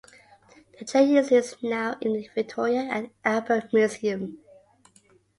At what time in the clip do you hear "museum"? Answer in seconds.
3.71-4.39